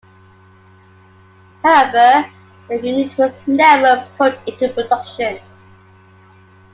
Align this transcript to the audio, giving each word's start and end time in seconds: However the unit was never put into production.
However 1.63 2.27
the 2.67 2.81
unit 2.81 3.15
was 3.19 3.39
never 3.45 4.07
put 4.17 4.35
into 4.47 4.73
production. 4.73 5.39